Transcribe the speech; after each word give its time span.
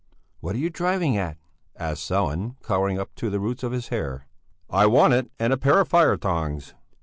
"What 0.39 0.55
are 0.55 0.57
you 0.57 0.71
driving 0.71 1.15
at?" 1.15 1.37
asked 1.75 2.09
Sellén, 2.09 2.55
colouring 2.63 2.97
up 2.99 3.13
to 3.17 3.29
the 3.29 3.39
roots 3.39 3.61
of 3.61 3.71
his 3.71 3.89
hair. 3.89 4.25
"I 4.67 4.87
want 4.87 5.13
it, 5.13 5.29
and 5.37 5.53
a 5.53 5.57
pair 5.57 5.79
of 5.79 5.89
fire 5.89 6.17
tongs." 6.17 6.73